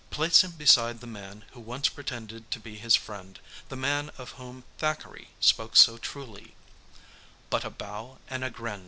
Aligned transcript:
Place 0.09 0.43
him 0.43 0.53
beside 0.53 0.99
the 0.99 1.05
man 1.05 1.45
who 1.51 1.59
once 1.59 1.87
pretended 1.87 2.49
to 2.49 2.59
be 2.59 2.75
his 2.75 2.95
friend, 2.95 3.37
the 3.69 3.75
man 3.75 4.09
of 4.17 4.31
whom 4.31 4.63
Thackeray 4.79 5.27
spoke 5.39 5.75
so 5.75 5.99
truly: 5.99 6.55
'But 7.51 7.63
a 7.63 7.69
bow 7.69 8.17
and 8.27 8.43
a 8.43 8.49
grin. 8.49 8.79